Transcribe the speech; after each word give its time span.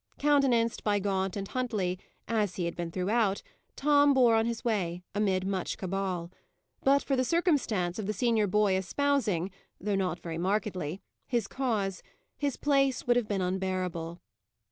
Countenanced 0.17 0.83
by 0.83 0.97
Gaunt 0.97 1.35
and 1.37 1.47
Huntley, 1.47 1.99
as 2.27 2.55
he 2.55 2.65
had 2.65 2.75
been 2.75 2.89
throughout, 2.89 3.43
Tom 3.75 4.15
bore 4.15 4.33
on 4.35 4.47
his 4.47 4.65
way, 4.65 5.03
amid 5.13 5.45
much 5.45 5.77
cabal; 5.77 6.31
but 6.83 7.03
for 7.03 7.15
the 7.15 7.23
circumstance 7.23 7.99
of 7.99 8.07
the 8.07 8.11
senior 8.11 8.47
boy 8.47 8.75
espousing 8.75 9.51
(though 9.79 9.93
not 9.93 10.19
very 10.19 10.39
markedly) 10.39 11.03
his 11.27 11.45
cause, 11.45 12.01
his 12.35 12.57
place 12.57 13.05
would 13.05 13.15
have 13.15 13.27
been 13.27 13.41
unbearable. 13.41 14.19